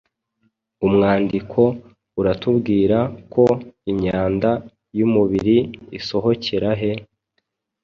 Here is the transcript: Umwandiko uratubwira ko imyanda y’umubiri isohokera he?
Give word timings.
Umwandiko 0.85 1.61
uratubwira 2.19 2.97
ko 3.33 3.43
imyanda 3.91 4.51
y’umubiri 4.97 5.57
isohokera 5.99 6.69
he? 6.79 6.91